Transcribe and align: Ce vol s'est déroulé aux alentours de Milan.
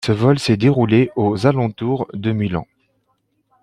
Ce 0.03 0.11
vol 0.11 0.39
s'est 0.39 0.57
déroulé 0.57 1.11
aux 1.15 1.45
alentours 1.45 2.07
de 2.15 2.31
Milan. 2.31 2.65